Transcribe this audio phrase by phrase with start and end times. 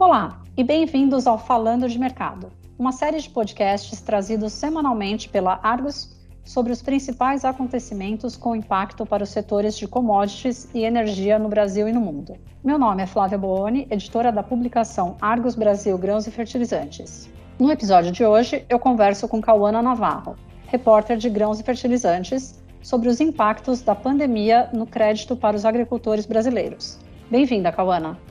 [0.00, 6.16] Olá e bem-vindos ao Falando de Mercado, uma série de podcasts trazidos semanalmente pela Argos
[6.42, 11.86] sobre os principais acontecimentos com impacto para os setores de commodities e energia no Brasil
[11.86, 12.34] e no mundo.
[12.64, 17.28] Meu nome é Flávia Booni, editora da publicação Argos Brasil Grãos e Fertilizantes.
[17.58, 20.34] No episódio de hoje, eu converso com Cauana Navarro,
[20.68, 26.24] repórter de Grãos e Fertilizantes, sobre os impactos da pandemia no crédito para os agricultores
[26.24, 26.98] brasileiros.
[27.30, 28.29] Bem-vinda, Cauana.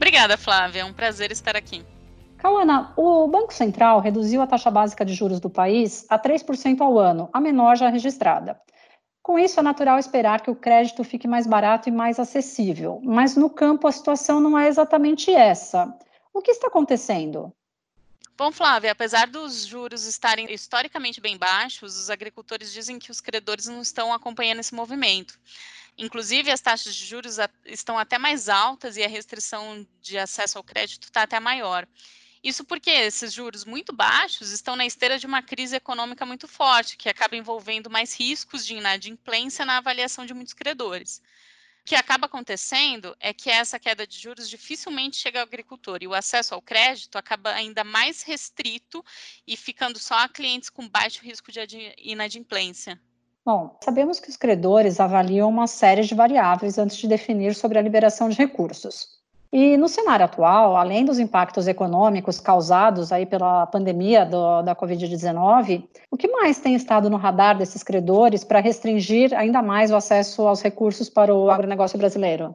[0.00, 0.80] Obrigada, Flávia.
[0.80, 1.84] É um prazer estar aqui.
[2.38, 6.98] Cauana, o Banco Central reduziu a taxa básica de juros do país a 3% ao
[6.98, 8.58] ano, a menor já registrada.
[9.22, 12.98] Com isso, é natural esperar que o crédito fique mais barato e mais acessível.
[13.04, 15.94] Mas no campo a situação não é exatamente essa.
[16.32, 17.52] O que está acontecendo?
[18.38, 23.66] Bom, Flávia, apesar dos juros estarem historicamente bem baixos, os agricultores dizem que os credores
[23.66, 25.38] não estão acompanhando esse movimento.
[26.00, 27.36] Inclusive, as taxas de juros
[27.66, 31.86] estão até mais altas e a restrição de acesso ao crédito está até maior.
[32.42, 36.96] Isso porque esses juros muito baixos estão na esteira de uma crise econômica muito forte,
[36.96, 41.20] que acaba envolvendo mais riscos de inadimplência na avaliação de muitos credores.
[41.82, 46.06] O que acaba acontecendo é que essa queda de juros dificilmente chega ao agricultor e
[46.06, 49.04] o acesso ao crédito acaba ainda mais restrito
[49.46, 52.98] e ficando só a clientes com baixo risco de inadimplência.
[53.44, 57.82] Bom, sabemos que os credores avaliam uma série de variáveis antes de definir sobre a
[57.82, 59.20] liberação de recursos.
[59.52, 65.88] E no cenário atual, além dos impactos econômicos causados aí pela pandemia do, da Covid-19,
[66.10, 70.46] o que mais tem estado no radar desses credores para restringir ainda mais o acesso
[70.46, 72.54] aos recursos para o agronegócio brasileiro?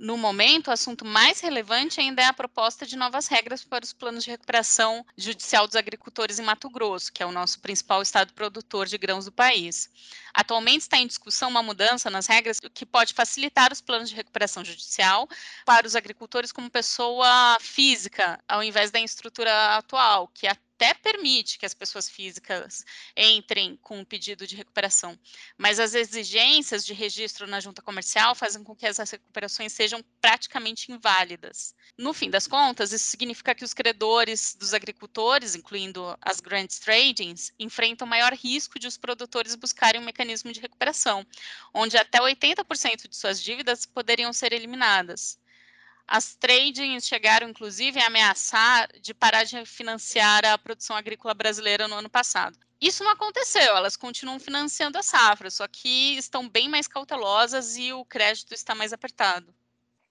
[0.00, 3.92] No momento, o assunto mais relevante ainda é a proposta de novas regras para os
[3.92, 8.32] planos de recuperação judicial dos agricultores em Mato Grosso, que é o nosso principal estado
[8.32, 9.90] produtor de grãos do país.
[10.32, 14.64] Atualmente está em discussão uma mudança nas regras que pode facilitar os planos de recuperação
[14.64, 15.28] judicial
[15.66, 20.46] para os agricultores como pessoa física, ao invés da estrutura atual, que
[20.78, 22.84] até permite que as pessoas físicas
[23.16, 25.18] entrem com um pedido de recuperação,
[25.56, 30.92] mas as exigências de registro na junta comercial fazem com que essas recuperações sejam praticamente
[30.92, 31.74] inválidas.
[31.98, 37.52] No fim das contas, isso significa que os credores dos agricultores, incluindo as grandes tradings,
[37.58, 41.26] enfrentam maior risco de os produtores buscarem um mecanismo de recuperação,
[41.74, 45.40] onde até 80% de suas dívidas poderiam ser eliminadas.
[46.10, 51.96] As tradings chegaram, inclusive, a ameaçar de parar de financiar a produção agrícola brasileira no
[51.96, 52.58] ano passado.
[52.80, 57.92] Isso não aconteceu, elas continuam financiando a safra, só que estão bem mais cautelosas e
[57.92, 59.54] o crédito está mais apertado.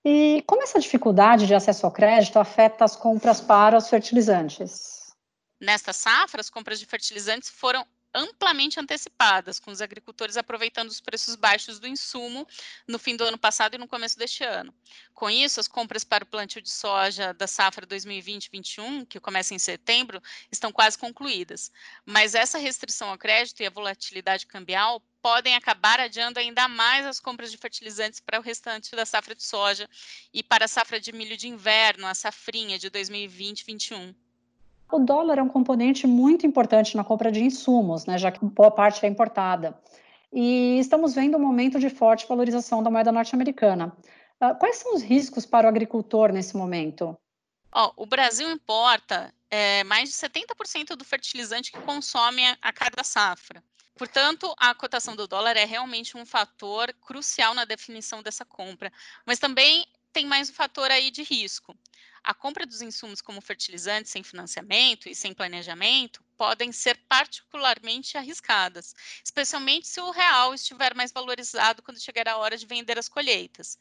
[0.05, 5.11] E como essa dificuldade de acesso ao crédito afeta as compras para os fertilizantes?
[5.59, 11.35] Nesta safra, as compras de fertilizantes foram amplamente antecipadas, com os agricultores aproveitando os preços
[11.35, 12.47] baixos do insumo
[12.87, 14.73] no fim do ano passado e no começo deste ano.
[15.13, 19.59] Com isso, as compras para o plantio de soja da safra 2020-21, que começa em
[19.59, 21.71] setembro, estão quase concluídas.
[22.05, 27.19] Mas essa restrição ao crédito e a volatilidade cambial podem acabar adiando ainda mais as
[27.19, 29.89] compras de fertilizantes para o restante da safra de soja
[30.33, 34.15] e para a safra de milho de inverno, a safrinha de 2020-21.
[34.91, 38.71] O dólar é um componente muito importante na compra de insumos, né, já que boa
[38.71, 39.77] parte é importada.
[40.31, 43.95] E estamos vendo um momento de forte valorização da moeda norte-americana.
[44.41, 47.17] Uh, quais são os riscos para o agricultor nesse momento?
[47.73, 53.63] Oh, o Brasil importa é, mais de 70% do fertilizante que consome a cada safra.
[53.97, 58.91] Portanto, a cotação do dólar é realmente um fator crucial na definição dessa compra,
[59.25, 61.75] mas também tem mais um fator aí de risco.
[62.23, 68.93] A compra dos insumos como fertilizantes sem financiamento e sem planejamento podem ser particularmente arriscadas,
[69.23, 73.77] especialmente se o real estiver mais valorizado quando chegar a hora de vender as colheitas.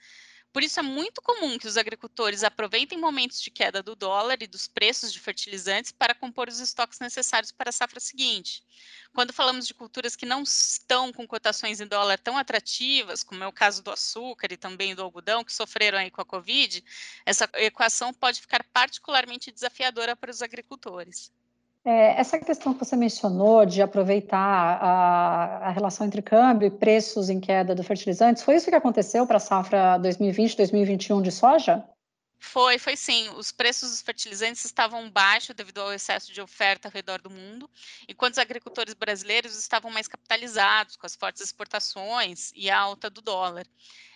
[0.52, 4.46] Por isso, é muito comum que os agricultores aproveitem momentos de queda do dólar e
[4.46, 8.64] dos preços de fertilizantes para compor os estoques necessários para a safra seguinte.
[9.12, 13.46] Quando falamos de culturas que não estão com cotações em dólar tão atrativas, como é
[13.46, 16.82] o caso do açúcar e também do algodão, que sofreram aí com a Covid,
[17.26, 21.31] essa equação pode ficar particularmente desafiadora para os agricultores.
[21.87, 27.31] É, essa questão que você mencionou de aproveitar a, a, relação entre câmbio e preços
[27.31, 31.85] em queda do fertilizantes, foi isso que aconteceu para a safra 2020-2021 de soja?
[32.38, 33.29] Foi, foi sim.
[33.31, 37.69] Os preços dos fertilizantes estavam baixos devido ao excesso de oferta ao redor do mundo,
[38.09, 43.21] enquanto os agricultores brasileiros estavam mais capitalizados com as fortes exportações e a alta do
[43.23, 43.67] dólar.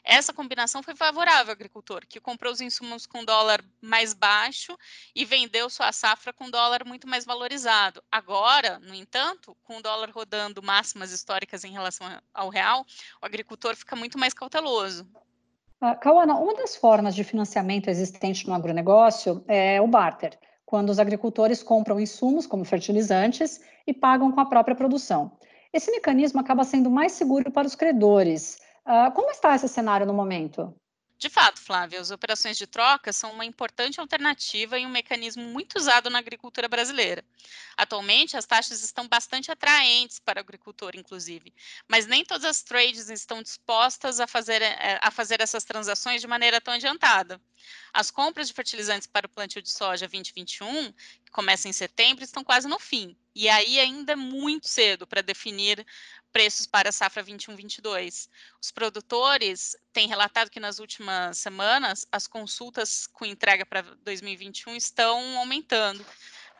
[0.04, 4.76] Essa combinação foi favorável ao agricultor, que comprou os insumos com dólar mais baixo
[5.14, 8.02] e vendeu sua safra com dólar muito mais valorizado.
[8.10, 12.86] Agora, no entanto, com o dólar rodando máximas históricas em relação ao real,
[13.20, 15.06] o agricultor fica muito mais cauteloso.
[15.82, 20.98] Uh, Cauana, uma das formas de financiamento existente no agronegócio é o barter, quando os
[20.98, 25.32] agricultores compram insumos como fertilizantes e pagam com a própria produção.
[25.72, 28.58] Esse mecanismo acaba sendo mais seguro para os credores.
[28.86, 30.74] Uh, como está esse cenário no momento?
[31.20, 35.76] De fato, Flávia, as operações de troca são uma importante alternativa e um mecanismo muito
[35.76, 37.22] usado na agricultura brasileira.
[37.76, 41.52] Atualmente, as taxas estão bastante atraentes para o agricultor, inclusive,
[41.86, 46.26] mas nem todas as trades estão dispostas a fazer, eh, a fazer essas transações de
[46.26, 47.38] maneira tão adiantada.
[47.92, 52.44] As compras de fertilizantes para o plantio de soja 2021, que começa em setembro, estão
[52.44, 53.16] quase no fim.
[53.34, 55.86] E aí ainda é muito cedo para definir
[56.32, 58.28] preços para a safra 21-22.
[58.62, 65.38] Os produtores têm relatado que nas últimas semanas as consultas com entrega para 2021 estão
[65.38, 66.04] aumentando.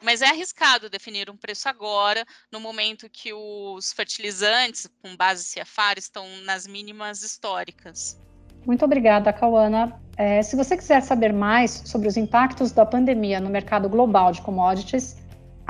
[0.02, 5.98] Mas é arriscado definir um preço agora, no momento que os fertilizantes com base CFAR
[5.98, 8.18] estão nas mínimas históricas.
[8.64, 10.00] Muito obrigada, Cauana.
[10.20, 14.42] É, se você quiser saber mais sobre os impactos da pandemia no mercado global de
[14.42, 15.16] commodities,